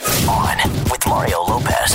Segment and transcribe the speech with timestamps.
[0.00, 0.56] On
[0.90, 1.92] with Mario Lopez.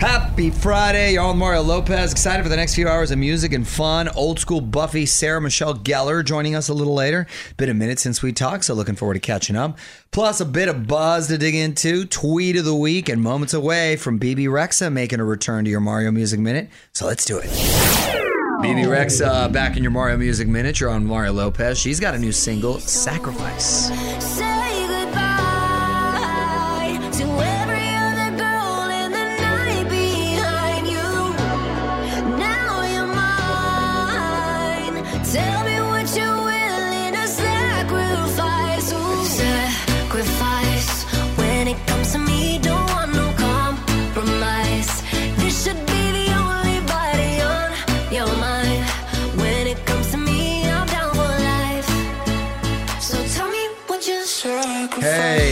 [0.00, 1.12] Happy Friday.
[1.12, 2.12] You're on Mario Lopez.
[2.12, 4.08] Excited for the next few hours of music and fun.
[4.08, 7.26] Old school Buffy, Sarah Michelle Gellar joining us a little later.
[7.56, 9.78] Been a minute since we talked, so looking forward to catching up.
[10.10, 13.96] Plus, a bit of buzz to dig into, tweet of the week, and moments away
[13.96, 16.68] from Bebe Rexha making a return to your Mario Music Minute.
[16.92, 17.50] So let's do it.
[18.60, 20.80] Bebe Rexha back in your Mario Music Minute.
[20.80, 21.78] You're on Mario Lopez.
[21.78, 23.90] She's got a new single, Sacrifice.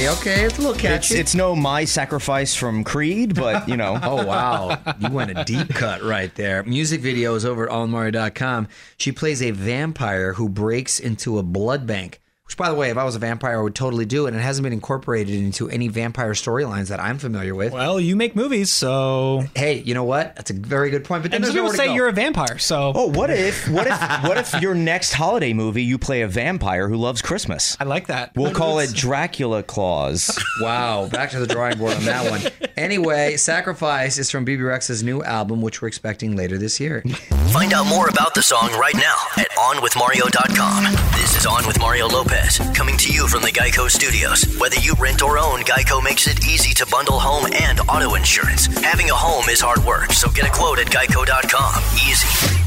[0.02, 1.14] Hey, okay, it's a little It's, catchy.
[1.14, 3.92] it's no My Sacrifice from Creed, but you know.
[4.02, 6.64] Oh wow, you went a deep cut right there.
[6.64, 8.66] Music video is over at allmario.com.
[8.96, 12.20] She plays a vampire who breaks into a blood bank.
[12.52, 14.34] Which, by the way, if I was a vampire, I would totally do it.
[14.34, 17.72] And it hasn't been incorporated into any vampire storylines that I'm familiar with.
[17.72, 20.36] Well, you make movies, so Hey, you know what?
[20.36, 21.22] That's a very good point.
[21.22, 21.94] But then and there's some people say go.
[21.94, 22.58] you're a vampire.
[22.58, 26.28] So Oh, what if what if what if your next holiday movie you play a
[26.28, 27.74] vampire who loves Christmas?
[27.80, 28.32] I like that.
[28.36, 30.38] We'll call it Dracula Claus.
[30.60, 32.68] Wow, back to the drawing board on that one.
[32.76, 37.02] Anyway, Sacrifice is from Bebe Rexha's new album, which we're expecting later this year.
[37.50, 41.21] Find out more about the song right now at OnWithMario.com.
[41.42, 44.44] This is On with Mario Lopez, coming to you from the Geico Studios.
[44.60, 48.66] Whether you rent or own, Geico makes it easy to bundle home and auto insurance.
[48.66, 51.82] Having a home is hard work, so get a quote at Geico.com.
[51.94, 52.60] Easy.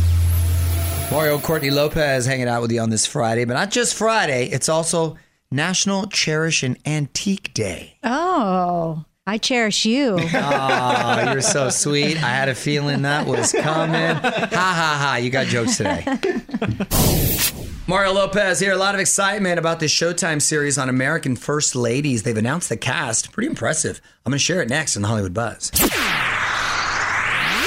[1.10, 4.68] Mario Courtney Lopez hanging out with you on this Friday, but not just Friday, it's
[4.68, 5.16] also
[5.50, 7.96] National Cherish an Antique Day.
[8.04, 10.20] Oh, I cherish you.
[10.38, 12.18] Oh, you're so sweet.
[12.18, 14.16] I had a feeling that was coming.
[14.16, 15.16] Ha ha ha.
[15.22, 16.04] You got jokes today.
[17.88, 18.74] Mario Lopez here.
[18.74, 22.24] A lot of excitement about this Showtime series on American First Ladies.
[22.24, 23.32] They've announced the cast.
[23.32, 24.02] Pretty impressive.
[24.26, 25.72] I'm going to share it next on the Hollywood Buzz.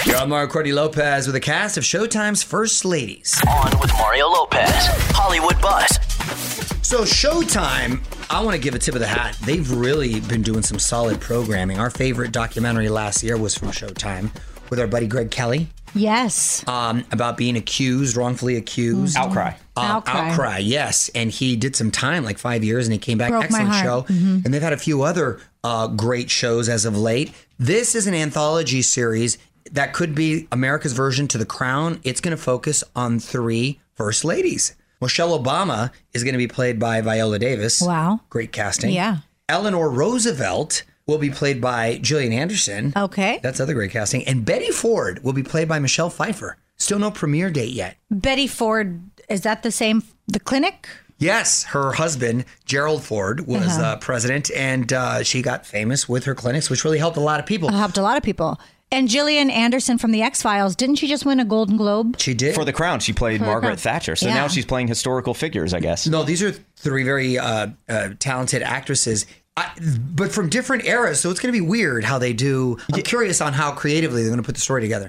[0.07, 3.41] You're on Mario Courtney Lopez with a cast of Showtime's First Ladies.
[3.49, 5.89] On with Mario Lopez, Hollywood Buzz.
[6.89, 8.01] So Showtime,
[8.31, 9.37] I want to give a tip of the hat.
[9.45, 11.79] They've really been doing some solid programming.
[11.79, 14.31] Our favorite documentary last year was from Showtime
[14.71, 16.67] with our buddy Greg Kelley yes.
[16.67, 19.19] um, about being accused, wrongfully accused.
[19.19, 19.53] Outcry.
[19.77, 20.31] Uh, Outcry.
[20.31, 21.11] Outcry, yes.
[21.15, 23.33] And he did some time, like five years, and he came back.
[23.33, 24.07] Broke my Excellent heart.
[24.07, 24.37] Mm-hmm.
[24.37, 24.43] show.
[24.47, 27.35] And they've had a few other uh, great shows as of late.
[27.59, 29.37] This is an anthology series
[29.73, 32.01] that could be America's version to The Crown.
[32.03, 34.75] It's going to focus on three first ladies.
[35.01, 37.81] Michelle Obama is going to be played by Viola Davis.
[37.81, 38.21] Wow.
[38.31, 38.91] Great casting.
[38.91, 39.19] Yeah.
[39.49, 42.93] Eleanor Roosevelt will be played by Gillian Anderson.
[42.97, 43.41] Okay.
[43.43, 44.27] That's other great casting.
[44.27, 46.57] And Betty Ford will be played by Michelle Pfeiffer.
[46.77, 47.97] Still no premiere date yet.
[48.11, 50.03] Betty Ford, is that the same?
[50.27, 50.89] The clinic?
[51.21, 53.83] Yes, her husband, Gerald Ford, was Uh-huh.
[53.83, 57.41] uh, president, and uh, she got famous with her clinics, which really helped a lot
[57.41, 57.69] of people.
[57.71, 58.61] It helped a lot of people.
[58.91, 62.19] And Gillian Anderson from The X Files, didn't she just win a Golden Globe?
[62.19, 62.55] She did.
[62.55, 64.17] For the crown, she played For Margaret Thatcher.
[64.17, 64.35] So Yeah.
[64.35, 66.07] now she's playing historical figures, I guess.
[66.07, 69.27] No, these are three very uh, uh, talented actresses.
[69.59, 69.71] I,
[70.15, 72.79] but from different eras, so it's going to be weird how they do.
[72.93, 75.09] I'm curious on how creatively they're going to put the story together.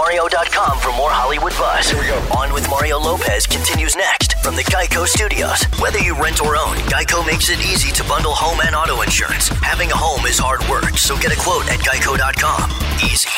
[0.00, 1.90] OnWithMario.com for more Hollywood buzz.
[1.90, 2.16] Here we go.
[2.32, 5.62] On with Mario Lopez continues next from the Geico Studios.
[5.78, 9.48] Whether you rent or own, Geico makes it easy to bundle home and auto insurance.
[9.48, 12.70] Having a home is hard work, so get a quote at Geico.com.
[13.04, 13.28] Easy.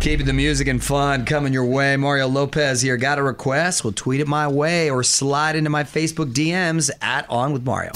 [0.00, 1.96] Keeping the music and fun coming your way.
[1.96, 2.96] Mario Lopez here.
[2.96, 3.84] Got a request?
[3.84, 7.92] Well, tweet it my way or slide into my Facebook DMs at On With Mario.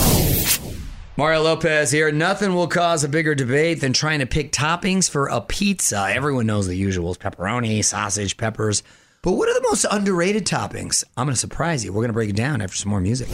[1.18, 2.12] Mario Lopez here.
[2.12, 6.10] Nothing will cause a bigger debate than trying to pick toppings for a pizza.
[6.10, 8.82] Everyone knows the usuals pepperoni, sausage, peppers.
[9.22, 11.04] But what are the most underrated toppings?
[11.16, 11.92] I'm going to surprise you.
[11.92, 13.28] We're going to break it down after some more music.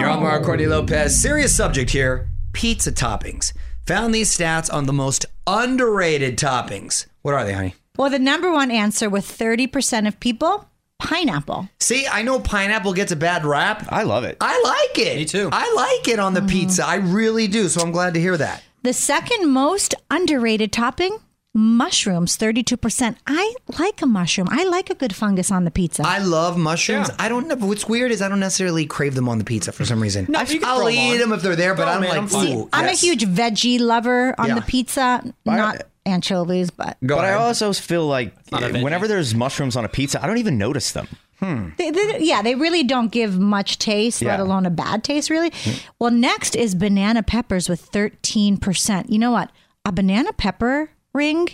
[0.00, 1.20] You're on Mario Courtney Lopez.
[1.20, 3.52] Serious subject here pizza toppings.
[3.86, 7.06] Found these stats on the most underrated toppings.
[7.20, 7.74] What are they, honey?
[7.98, 10.68] Well, the number one answer with 30% of people,
[11.02, 11.68] pineapple.
[11.80, 13.86] See, I know pineapple gets a bad rap.
[13.90, 14.36] I love it.
[14.40, 15.16] I like it.
[15.16, 15.48] Me too.
[15.52, 16.48] I like it on the Mm-hmm.
[16.48, 16.86] pizza.
[16.86, 17.68] I really do.
[17.68, 18.62] So I'm glad to hear that.
[18.82, 21.18] The second most underrated topping,
[21.54, 23.16] mushrooms, 32%.
[23.26, 24.48] I like a mushroom.
[24.50, 26.02] I like a good fungus on the pizza.
[26.04, 27.08] I love mushrooms.
[27.10, 27.16] Yeah.
[27.18, 27.56] I don't know.
[27.66, 30.26] What's weird is I don't necessarily crave them on the pizza for some reason.
[30.28, 31.18] No, you I'll throw 'em eat on.
[31.18, 32.32] them if they're there, but Throw I don't 'em in, I'm like.
[32.48, 32.56] fine.
[32.56, 33.02] Ooh, I'm yes.
[33.02, 34.54] a huge veggie lover on Yeah.
[34.56, 38.82] the pizza, not anchovies, but Go but I also feel like Not a veggie.
[38.82, 41.06] whenever there's mushrooms on a pizza, I don't even notice them.
[41.38, 41.68] Hmm.
[41.76, 45.50] They, they- yeah, they really don't give much taste, let alone a bad taste, really.
[45.64, 45.70] Hmm.
[45.98, 49.10] Well, next is banana peppers with 13%.
[49.10, 49.50] You know what?
[49.84, 51.48] A banana pepper ring,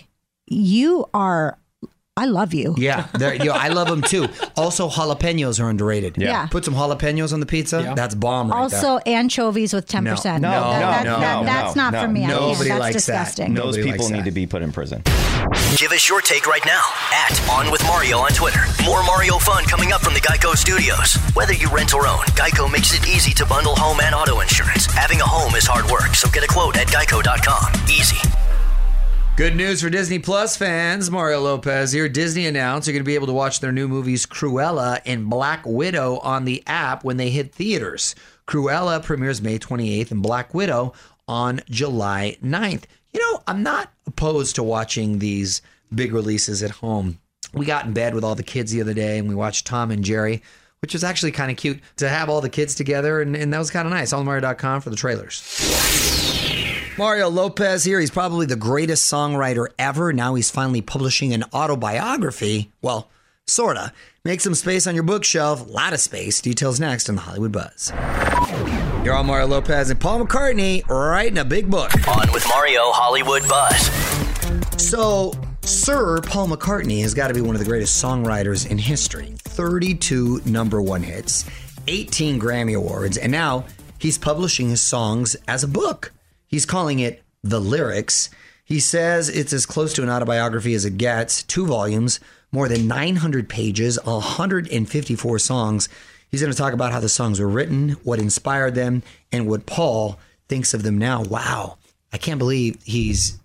[0.47, 1.57] you are,
[2.17, 2.75] I love you.
[2.77, 4.27] Yeah, they're- yo, I love them too.
[4.57, 6.17] Also, jalapenos are underrated.
[6.17, 6.47] Yeah.
[6.47, 7.81] Put some jalapenos on the pizza.
[7.81, 7.93] Yeah.
[7.93, 8.79] That's bomb right there.
[8.89, 10.41] Also, anchovies with 10%.
[10.41, 12.01] No, no, that, no, that- no, That's no, not no.
[12.01, 12.25] for me.
[12.25, 12.27] I.
[12.27, 13.23] Nobody That's likes that.
[13.23, 13.53] disgusting.
[13.53, 13.61] No.
[13.63, 14.25] Those Nobody people need that.
[14.25, 15.01] to be put in prison.
[15.77, 16.83] Give us your take right now
[17.13, 18.59] at On With Mario on Twitter.
[18.83, 21.15] More Mario fun coming up from the Geico Studios.
[21.35, 24.87] Whether you rent or own, Geico makes it easy to bundle home and auto insurance.
[24.87, 27.71] Having a home is hard work, so get a quote at Geico.com.
[27.89, 28.17] Easy.
[29.39, 31.09] Good news for Disney Plus fans.
[31.09, 32.09] Mario Lopez here.
[32.09, 35.65] Disney announced you're going to be able to watch their new movies Cruella and Black
[35.65, 38.15] Widow on the app when they hit theaters.
[38.49, 40.91] Cruella premieres May 28th and Black Widow
[41.25, 42.83] on July 9th.
[43.13, 45.61] You know, I'm not opposed to watching these
[45.95, 47.17] big releases at home.
[47.53, 49.89] We got in bed with all the kids the other day and we watched Tom
[49.89, 50.43] and Jerry,
[50.81, 53.59] which was actually kind of cute to have all the kids together, and, and that
[53.59, 54.11] was kind of nice.
[54.11, 56.28] AllMario.com for the trailers.
[56.99, 58.01] Mario Lopez here.
[58.01, 60.11] He's probably the greatest songwriter ever.
[60.11, 62.73] Now he's finally publishing an autobiography.
[62.81, 63.09] Well,
[63.47, 63.93] sorta.
[64.25, 65.65] Make some space on your bookshelf.
[65.65, 66.41] A lot of space.
[66.41, 67.93] Details next on the Hollywood Buzz.
[69.05, 71.89] You're on Mario Lopez and Paul McCartney writing a big book.
[72.05, 74.83] On with Mario Hollywood Buzz.
[74.83, 75.31] So,
[75.61, 79.35] Sir Paul McCartney has got to be one of the greatest songwriters in history.
[79.45, 81.45] 32 number one hits,
[81.87, 83.63] 18 Grammy Awards, and now
[83.99, 86.11] he's publishing his songs as a book.
[86.49, 88.31] He's calling it The Lyrics.
[88.65, 92.19] He says it's as close to an autobiography as it gets, two volumes,
[92.51, 95.89] more than 900 pages, 154 songs.
[96.31, 99.67] He's going to talk about how the songs were written, what inspired them, and what
[99.67, 101.21] Paul thinks of them now.
[101.21, 101.77] Wow.
[102.11, 103.37] I can't believe he's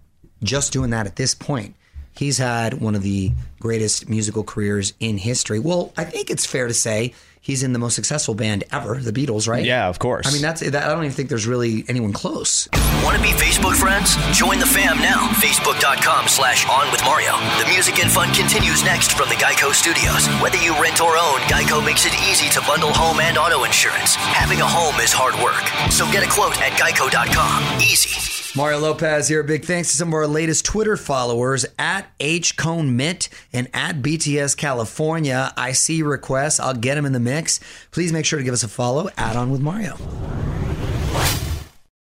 [0.42, 1.74] just doing that at this point.
[2.16, 5.58] He's had one of the greatest musical careers in history.
[5.58, 7.12] Well, I think it's fair to say
[7.44, 9.64] he's in the most successful band ever, the Beatles, right?
[9.64, 10.26] Yeah, of course.
[10.26, 12.68] I mean, that's that, I don't even think there's really anyone close.
[13.04, 14.16] Want to be Facebook friends?
[14.36, 15.28] Join the fam now.
[15.38, 17.36] Facebook.com slash On With Mario.
[17.62, 20.26] The music and fun continues next from the Geico Studios.
[20.40, 24.16] Whether you rent or own, Geico makes it easy to bundle home and auto insurance.
[24.16, 27.80] Having a home is hard work, so get a quote at Geico.com.
[27.80, 28.43] Easy.
[28.56, 29.42] Mario Lopez here.
[29.42, 33.96] Big thanks to some of our latest Twitter followers at H Cone Mint and at
[33.96, 35.52] BTS California.
[35.56, 36.60] I see requests.
[36.60, 37.58] I'll get them in the mix.
[37.90, 39.08] Please make sure to give us a follow.
[39.16, 39.96] Add on with Mario.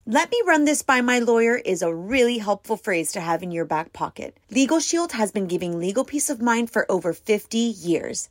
[0.06, 3.50] Let me run this by my lawyer is a really helpful phrase to have in
[3.50, 4.34] your back pocket.
[4.50, 8.30] Legal Shield has been giving legal peace of mind for over 50 years.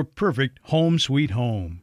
[0.03, 1.81] perfect home sweet home.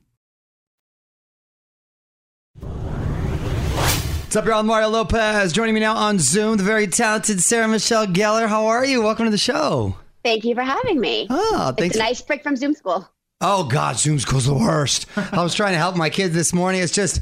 [2.61, 4.61] What's up, y'all?
[4.61, 5.53] I'm Mario Lopez.
[5.53, 8.47] Joining me now on Zoom, the very talented Sarah Michelle Gellar.
[8.47, 9.01] How are you?
[9.01, 9.97] Welcome to the show.
[10.23, 11.27] Thank you for having me.
[11.31, 11.97] Oh, thanks.
[11.97, 13.09] It's a nice break from Zoom school.
[13.41, 15.07] Oh God, Zoom school's the worst.
[15.17, 16.83] I was trying to help my kids this morning.
[16.83, 17.21] It's just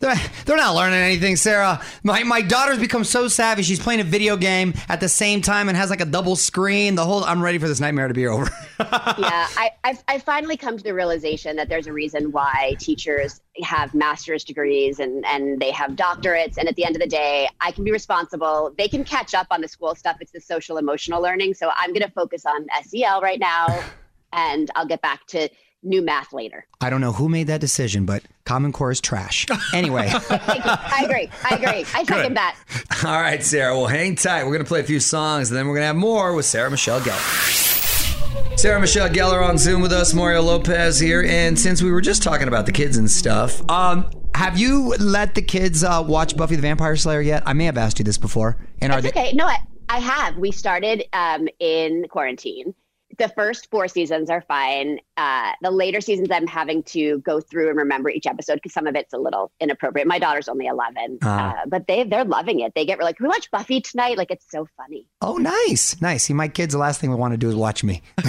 [0.00, 0.14] they're,
[0.44, 1.82] they're not learning anything, Sarah.
[2.04, 3.62] My my daughter's become so savvy.
[3.62, 6.94] She's playing a video game at the same time and has like a double screen.
[6.94, 8.48] The whole I'm ready for this nightmare to be over.
[8.80, 13.40] yeah, I, I've, I've finally come to the realization that there's a reason why teachers
[13.62, 16.58] have master's degrees and, and they have doctorates.
[16.58, 18.72] And at the end of the day, I can be responsible.
[18.78, 20.18] They can catch up on the school stuff.
[20.20, 21.54] It's the social emotional learning.
[21.54, 23.66] So I'm going to focus on SEL right now,
[24.32, 25.48] and I'll get back to
[25.82, 26.66] new math later.
[26.80, 29.46] I don't know who made that decision, but Common Core is trash.
[29.74, 30.10] Anyway.
[30.10, 31.30] I agree.
[31.44, 31.84] I agree.
[31.94, 32.56] I second that.
[33.04, 33.76] All right, Sarah.
[33.76, 34.44] Well, hang tight.
[34.44, 36.46] We're going to play a few songs, and then we're going to have more with
[36.46, 38.56] Sarah Michelle Gellar.
[38.58, 40.14] Sarah Michelle Gellar on Zoom with us.
[40.14, 41.22] Mario Lopez here.
[41.22, 45.34] And since we were just talking about the kids and stuff, um, have you let
[45.34, 47.42] the kids uh, watch Buffy the Vampire Slayer yet?
[47.46, 48.56] I may have asked you this before.
[48.80, 49.10] And are they?
[49.10, 49.32] okay.
[49.32, 49.58] No, I,
[49.88, 50.38] I have.
[50.38, 52.74] We started um, in quarantine.
[53.18, 55.00] The first four seasons are fine.
[55.16, 58.86] Uh, the later seasons, I'm having to go through and remember each episode because some
[58.86, 60.06] of it's a little inappropriate.
[60.06, 61.50] My daughter's only 11, Ah.
[61.62, 62.72] uh, but they they're loving it.
[62.76, 65.06] They get like, "Can we watch Buffy tonight?" Like it's so funny.
[65.20, 66.24] Oh, nice, nice.
[66.24, 68.02] See, my kids, the last thing we want to do is watch me.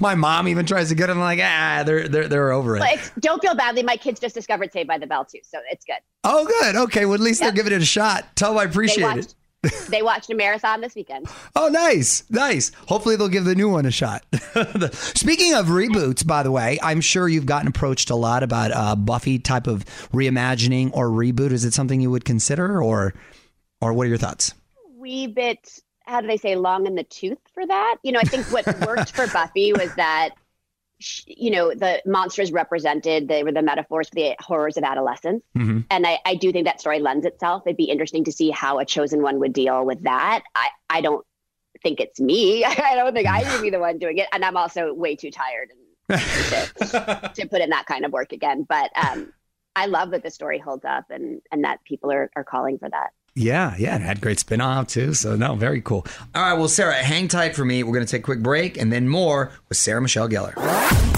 [0.00, 1.18] my mom even tries to get them.
[1.18, 2.80] like, ah, they're they're they're over it.
[2.80, 3.82] But don't feel badly.
[3.82, 5.96] My kids just discovered Saved by the Bell too, so it's good.
[6.24, 6.76] oh, good.
[6.76, 8.36] Okay, well, at least they're giving it a shot.
[8.36, 9.34] Tell them I They appreciate it.
[9.88, 11.26] they watched a marathon this weekend.
[11.54, 12.72] Oh, nice, nice.
[12.86, 14.24] Hopefully, they'll give the new one a shot.
[14.92, 18.96] Speaking of reboots, by the way, I'm sure you've gotten approached a lot about uh,
[18.96, 21.52] Buffy type of reimagining or reboot.
[21.52, 23.14] Is it something you would consider, or
[23.80, 24.54] or what are your thoughts?
[25.00, 28.28] wee bit how do they say long in the tooth for that you know i
[28.28, 30.30] think what worked for buffy was that
[31.26, 35.42] you know the monsters represented they were the metaphors for the horrors of adolescence.
[35.56, 35.84] Mhm.
[35.90, 37.62] and I, I do think that story lends itself.
[37.66, 40.42] It'd be interesting to see how a chosen one would deal with that.
[40.54, 41.24] I, I don't
[41.82, 42.64] think it's me.
[42.90, 44.28] I don't think i would be the one doing it.
[44.32, 48.32] And i'm also way too tired and to, to put in that kind of work
[48.32, 48.66] again.
[48.68, 49.32] But um
[49.76, 52.90] i love that the story holds up and and that people are, are calling for
[52.90, 55.14] that Yeah, yeah, it had great spin off too.
[55.14, 56.04] So no, very cool.
[56.34, 57.82] All right, well, Sarah, hang tight for me.
[57.82, 60.54] We're gonna take a quick break and then more with Sarah Michelle Gellar.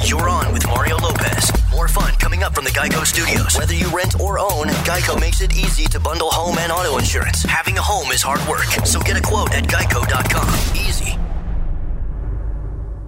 [0.07, 1.51] You're on with Mario Lopez.
[1.71, 3.57] More fun coming up from the Geico Studios.
[3.57, 7.43] Whether you rent or own, Geico makes it easy to bundle home and auto insurance.
[7.45, 10.77] Having a home is hard work, so get a quote at geico.com.
[10.77, 11.22] Easy.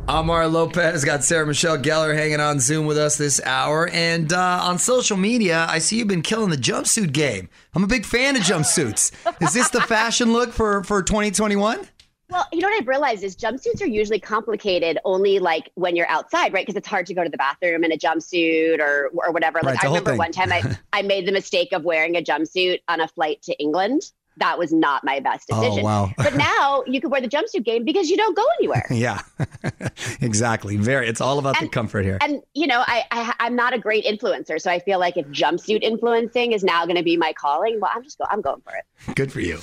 [0.07, 1.05] Mario Lopez.
[1.05, 3.89] Got Sarah Michelle Gellar hanging on Zoom with us this hour.
[3.89, 7.49] And uh, on social media, I see you've been killing the jumpsuit game.
[7.75, 9.13] I'm a big fan of jumpsuits.
[9.41, 11.89] Is this the fashion look for, for 2021?
[12.31, 16.09] Well, you know what I've realized is jumpsuits are usually complicated only like when you're
[16.09, 16.67] outside, right?
[16.67, 19.61] Because it's hard to go to the bathroom in a jumpsuit or or whatever.
[19.63, 20.19] Like the I remember thing.
[20.19, 23.55] one time I, I made the mistake of wearing a jumpsuit on a flight to
[23.61, 24.11] England.
[24.39, 25.65] That was not my best decision.
[25.65, 25.85] Oh, decision.
[25.85, 26.13] wow.
[26.17, 28.87] but now you could wear the jumpsuit game because you don't go anywhere.
[28.95, 29.21] Yeah,
[30.21, 30.77] exactly.
[30.77, 31.09] Very.
[31.09, 32.17] It's all about the comfort here.
[32.21, 35.27] And you know, I, I I'm not a great influencer, so I feel like if
[35.27, 38.63] jumpsuit influencing is now going to be my calling, well, I'm just go I'm going
[38.63, 39.15] for it.
[39.17, 39.59] Good for you.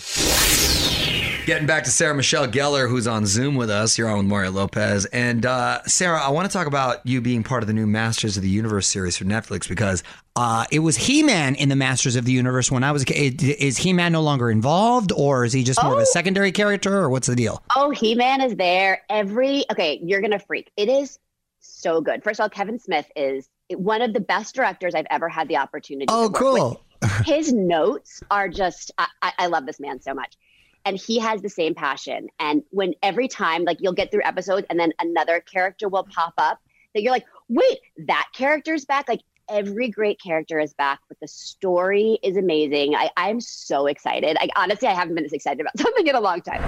[1.46, 3.98] Getting back to Sarah Michelle Gellar, who's on Zoom with us.
[3.98, 5.06] You're on with Mario Lopez.
[5.06, 8.38] And uh, Sarah, I want to talk about you being part of the new Masters
[8.38, 10.04] of the Universe series for Netflix because
[10.36, 13.44] Uh, it was He-Man in the Masters of the Universe when I was a kid.
[13.44, 17.10] Is He-Man no longer involved, or is he just more of a secondary character, or
[17.10, 17.62] what's the deal?
[17.76, 19.66] Oh, He Man is there every.
[19.72, 20.72] Okay, you're gonna freak.
[20.78, 21.20] It is
[21.60, 22.24] so good.
[22.24, 25.58] First of all, Kevin Smith is one of the best directors I've ever had the
[25.58, 26.06] opportunity.
[26.10, 26.84] Oh, to work cool.
[27.02, 27.12] With.
[27.26, 28.92] His notes are just.
[28.98, 30.38] I, I love this man so much,
[30.86, 32.30] and he has the same passion.
[32.40, 36.36] And when every time, like you'll get through episodes, and then another character will pop
[36.38, 36.60] up
[36.94, 39.08] that you're like, wait, that character's back.
[39.10, 42.96] Like every great character is back, but the story is amazing.
[42.96, 44.38] I, I'm so excited.
[44.40, 46.64] I honestly, I haven't been this excited about something in a long time.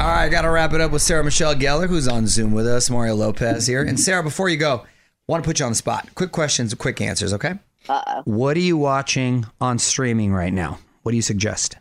[0.00, 2.52] All right, I got to wrap it up with Sarah Michelle Gellar, who's on Zoom
[2.52, 2.88] with us.
[2.88, 3.82] Mario Lopez here.
[3.82, 4.84] And Sarah, before you go,
[5.26, 6.08] want to put you on the spot.
[6.14, 7.54] Quick questions, quick answers, okay?
[7.88, 8.22] Uh-oh.
[8.24, 10.78] What are you watching on streaming right now?
[11.02, 11.76] What do you suggest?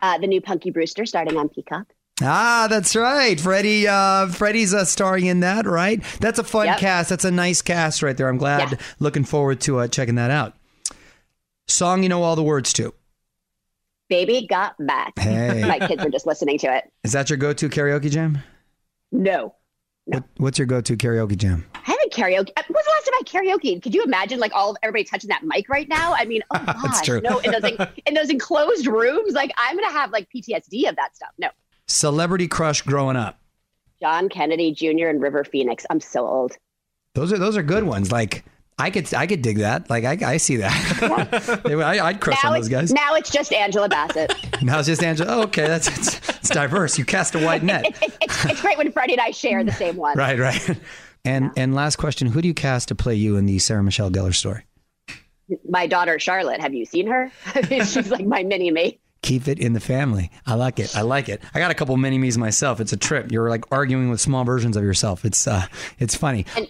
[0.00, 1.92] Uh, the new Punky Brewster starting on Peacock.
[2.22, 3.38] Ah, that's right.
[3.40, 6.02] Freddie, uh, Freddie's uh, starring in that, right?
[6.20, 6.78] That's a fun Yep.
[6.78, 7.08] cast.
[7.10, 8.28] That's a nice cast right there.
[8.28, 8.72] I'm glad.
[8.72, 8.78] Yeah.
[8.98, 10.54] Looking forward to uh, checking that out.
[11.68, 12.92] Song you know all the words to.
[14.08, 15.16] Baby got back.
[15.18, 15.64] Hey.
[15.66, 16.90] My kids are just listening to it.
[17.04, 18.38] Is that your go-to karaoke jam?
[19.12, 19.54] No.
[20.06, 21.64] What, what's your go-to karaoke jam?
[21.76, 22.50] I haven't karaoke.
[22.56, 23.22] uh, When's the last time I
[23.54, 23.80] karaoke?
[23.80, 26.12] Could you imagine like all of everybody touching that mic right now?
[26.14, 27.20] I mean, oh gosh, true.
[27.20, 30.96] no, in those like, in those enclosed rooms, like I'm gonna have like PTSD of
[30.96, 31.30] that stuff.
[31.38, 31.48] No,
[31.90, 33.40] Celebrity crush growing up.
[34.00, 35.08] John Kennedy Jr.
[35.08, 35.84] and River Phoenix.
[35.90, 36.56] I'm so old.
[37.14, 38.12] Those are those are good ones.
[38.12, 38.44] Like
[38.78, 39.90] I could I could dig that.
[39.90, 41.60] Like I, I see that.
[41.64, 42.92] Would- I, I'd crush now on it's those guys.
[42.92, 44.32] now it's just Angela Bassett.
[44.62, 45.38] Now it's just Angela.
[45.38, 46.98] Oh, okay, that's it's, it's diverse.
[46.98, 47.86] You cast a wide net.
[47.88, 50.18] it's, it's, it's, it's great when Freddie and I share the same one.
[50.18, 50.78] Right, right.
[51.24, 54.10] And and last question: Who do you cast to play you in the Sarah Michelle
[54.10, 54.64] Gellar story?
[55.66, 56.60] My daughter Charlotte.
[56.60, 57.32] Have you seen her?
[57.68, 59.00] She's like my mini me.
[59.22, 60.30] Keep it in the family.
[60.46, 60.96] I like it.
[60.96, 61.42] I like it.
[61.54, 62.80] I got a couple mini me's myself.
[62.80, 63.30] It's a trip.
[63.30, 65.24] You're like arguing with small versions of yourself.
[65.24, 65.66] It's uh,
[65.98, 66.46] it's funny.
[66.56, 66.68] And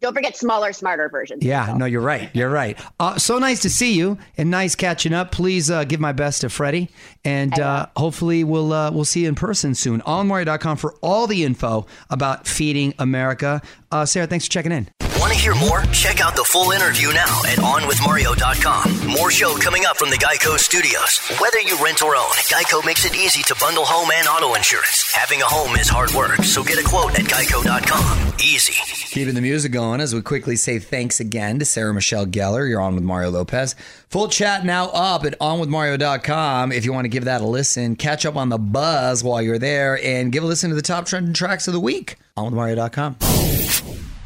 [0.00, 1.44] don't forget smaller, smarter versions.
[1.44, 2.30] Yeah, no, you're right.
[2.32, 2.78] You're right.
[3.00, 5.32] Uh, so nice to see you and nice catching up.
[5.32, 6.88] Please uh, give my best to Freddie,
[7.24, 10.00] and uh, hopefully we'll uh, we'll see you in person soon.
[10.02, 13.60] OnMario.com for all the info about feeding America.
[13.90, 15.07] Uh, Sarah, thanks for checking in.
[15.38, 15.82] Hear more?
[15.92, 19.06] Check out the full interview now at OnWithMario.com.
[19.06, 21.18] More show coming up from the Geico Studios.
[21.40, 25.08] Whether you rent or own, Geico makes it easy to bundle home and auto insurance.
[25.14, 28.34] Having a home is hard work, so get a quote at Geico.com.
[28.40, 28.74] Easy.
[29.14, 32.68] Keeping the music going as we quickly say thanks again to Sarah Michelle Gellar.
[32.68, 33.76] You're on with Mario Lopez.
[34.08, 37.94] Full chat now up at onwithmario.com if you want to give that a listen.
[37.94, 41.06] Catch up on the buzz while you're there and give a listen to the top
[41.06, 42.16] trending tracks of the week.
[42.36, 43.37] on Onwithmario.com.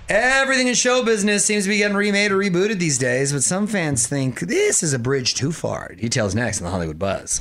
[0.08, 3.66] Everything in show business seems to be getting remade or rebooted these days, but some
[3.66, 5.94] fans think this is a bridge too far.
[5.94, 7.40] Details next on the Hollywood Buzz.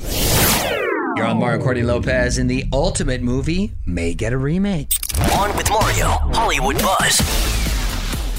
[1.18, 4.94] You're on Mario Courtney Lopez, and the ultimate movie may get a remake.
[5.40, 7.20] On with Mario, Hollywood Buzz.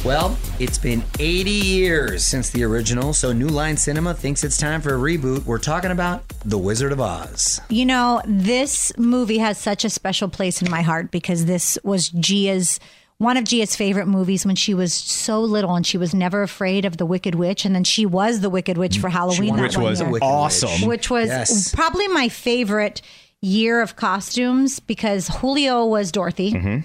[0.04, 4.80] Well, it's been 80 years since the original, so New Line Cinema thinks it's time
[4.80, 5.44] for a reboot.
[5.44, 7.60] We're talking about The Wizard of Oz.
[7.68, 12.08] You know, this movie has such a special place in my heart because this was
[12.08, 12.80] Gia's
[13.22, 16.84] one of Gia's favorite movies when she was so little and she was never afraid
[16.84, 19.76] of the Wicked Witch and then she was the Wicked Witch for Halloween that Which
[19.78, 20.18] was year.
[20.20, 20.88] awesome.
[20.88, 21.74] Which was Yes.
[21.74, 23.00] probably my favorite
[23.40, 26.52] year of costumes because Julio was Dorothy.
[26.52, 26.78] Mm-hmm.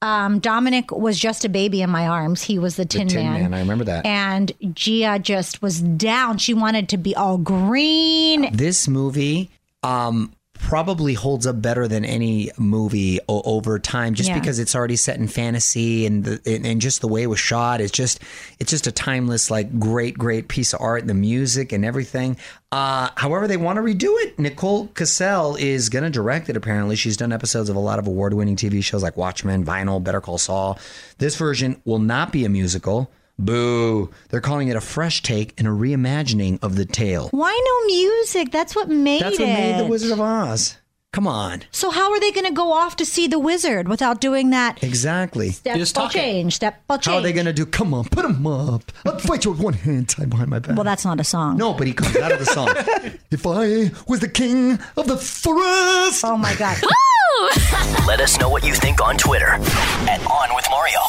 [0.00, 2.42] Um, Dominic was just a baby in my arms.
[2.42, 4.06] He was the Tin, Tin Man, I remember that.
[4.06, 6.38] And Gia just was down.
[6.38, 8.54] She wanted to be all green.
[8.54, 9.50] This movie
[9.82, 14.38] um, probably holds up better than any movie o- over time, just Yeah.
[14.38, 17.38] because it's already set in fantasy and the and, and just the way it was
[17.38, 17.80] shot.
[17.80, 18.20] It's just
[18.58, 21.06] it's just a timeless, like great, great piece of art.
[21.06, 22.36] The music and everything.
[22.70, 24.38] Uh, however, they want to redo it.
[24.38, 26.56] Nicole Kassell is going to direct it.
[26.56, 30.20] Apparently, she's done episodes of a lot of award-winning TV shows like Watchmen, Vinyl, Better
[30.20, 30.78] Call Saul.
[31.16, 33.10] This version will not be a musical.
[33.38, 34.10] Boo!
[34.30, 37.28] They're calling it a fresh take and a reimagining of the tale.
[37.30, 38.50] Why no music?
[38.50, 39.42] That's what made That's it.
[39.42, 40.76] what made the Wizard of Oz.
[41.12, 41.62] Come on.
[41.70, 44.82] So how are they going to go off to see the wizard without doing that?
[44.84, 45.50] Exactly.
[45.50, 46.18] Step just talk it.
[46.18, 46.54] change.
[46.54, 47.06] Step change.
[47.06, 47.64] How are they going to do?
[47.64, 48.92] Come on, put him up.
[49.06, 50.76] I'll fight you with one hand tied behind my back.
[50.76, 51.56] Well, that's not a song.
[51.56, 52.68] no, but he comes out of the song.
[53.30, 56.24] if I was the king of the forest.
[56.24, 56.76] Oh my god.
[58.06, 61.00] Let us know what you think on Twitter at On with Mario.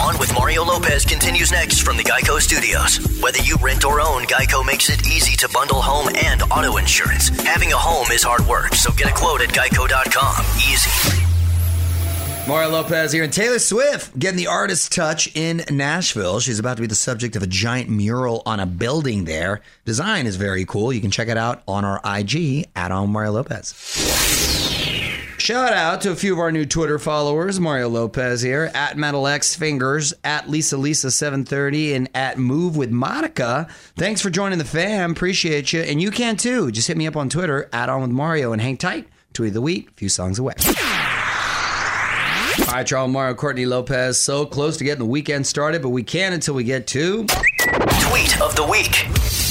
[0.00, 1.04] On with Mario Lopez.
[1.04, 2.98] Continues next from the Geico Studios.
[3.20, 7.28] Whether you rent or own, Geico makes it easy to bundle home and auto insurance.
[7.44, 10.44] Having a home is hard work, so get a quote at geico.com.
[10.56, 11.26] Easy.
[12.48, 16.40] Mario Lopez here, and Taylor Swift getting the artist touch in Nashville.
[16.40, 19.60] She's about to be the subject of a giant mural on a building there.
[19.84, 20.92] Design is very cool.
[20.94, 24.69] You can check it out on our IG at on Mario Lopez.
[25.50, 27.58] Shout out to a few of our new Twitter followers.
[27.58, 32.92] Mario Lopez here at Metal X Fingers, at Lisa Lisa 730, and at Move with
[32.92, 33.66] Monica.
[33.96, 35.10] Thanks for joining the fam.
[35.10, 35.80] Appreciate you.
[35.80, 36.70] And you can too.
[36.70, 39.08] Just hit me up on Twitter at On with Mario and hang tight.
[39.32, 40.54] Tweet of the week, a few songs away.
[42.68, 43.08] Right, y'all.
[43.08, 44.20] Mario Courtney Lopez.
[44.20, 48.40] So close to getting the weekend started, but we can't until we get to Tweet
[48.40, 49.49] of the week.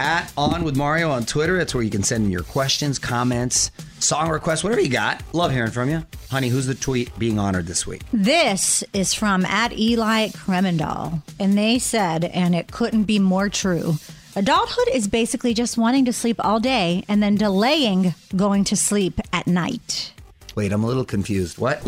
[0.00, 1.58] At On with Mario on Twitter.
[1.58, 5.22] That's where you can send in your questions, comments, song requests, whatever you got.
[5.34, 6.04] Love hearing from you.
[6.30, 8.02] Honey, who's the tweet being honored this week?
[8.12, 13.96] This is from at Eli Kremendall, and they said, and it couldn't be more true.
[14.36, 19.20] Adulthood is basically just wanting to sleep all day and then delaying going to sleep
[19.32, 20.12] at night.
[20.54, 21.58] Wait, I'm a little confused.
[21.58, 21.82] What?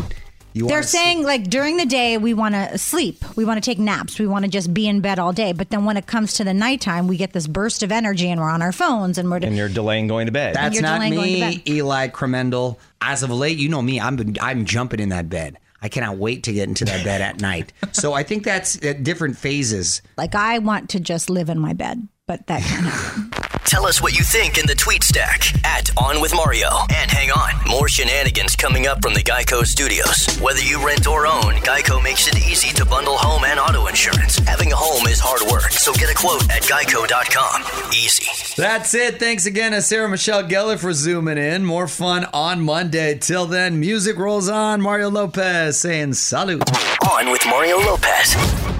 [0.52, 3.62] You They're wanna s- saying like during the day we want to sleep, we want
[3.62, 5.52] to take naps, we want to just be in bed all day.
[5.52, 8.40] But then when it comes to the nighttime, we get this burst of energy and
[8.40, 9.36] we're on our phones and we're.
[9.38, 10.54] And you're delaying going to bed.
[10.56, 11.62] That's not delaying going to me.
[11.76, 12.78] Eli Cremendel.
[13.00, 14.00] As of late, you know me.
[14.00, 15.58] I'm I'm jumping in that bed.
[15.82, 17.72] I cannot wait to get into that bed at night.
[17.92, 20.02] So I think that's at different phases.
[20.16, 23.49] like I want to just live in my bed, but that can't happen.
[23.64, 26.68] Tell us what you think in the tweet stack at On With Mario.
[26.90, 30.38] And hang on, more shenanigans coming up from the Geico Studios.
[30.40, 34.38] Whether you rent or own, Geico makes it easy to bundle home and auto insurance.
[34.38, 37.92] Having a home is hard work, so get a quote at geico.com.
[37.92, 38.26] Easy.
[38.60, 39.18] That's it.
[39.18, 41.64] Thanks again to Sarah Michelle Gellar for zooming in.
[41.64, 43.18] More fun on Monday.
[43.18, 44.80] Till then, music rolls on.
[44.80, 46.62] Mario Lopez saying salute.
[47.08, 48.79] On with Mario Lopez.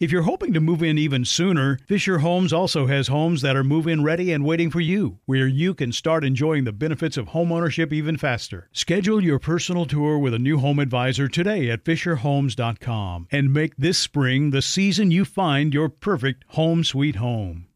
[0.00, 3.64] If you're hoping to move in even sooner, Fisher Homes also has homes that are
[3.64, 7.30] move in ready and waiting for you, where you can start enjoying the benefits of
[7.30, 8.68] homeownership even faster.
[8.72, 13.98] Schedule your personal tour with a new home advisor today at FisherHomes.com and make this
[13.98, 17.66] spring the season you find your perfect home sweet home.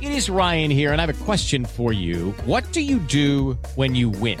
[0.00, 2.32] It is Ryan here, and I have a question for you.
[2.46, 4.40] What do you do when you win?